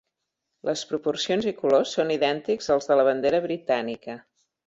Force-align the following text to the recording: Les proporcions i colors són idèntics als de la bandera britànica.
Les 0.69 0.81
proporcions 0.93 1.47
i 1.51 1.53
colors 1.59 1.91
són 1.97 2.13
idèntics 2.15 2.73
als 2.77 2.91
de 2.93 2.99
la 3.01 3.07
bandera 3.11 3.45
britànica. 3.47 4.19